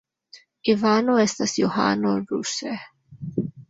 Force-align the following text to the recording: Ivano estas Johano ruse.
Ivano 0.73 1.19
estas 1.25 1.55
Johano 1.59 2.17
ruse. 2.27 2.77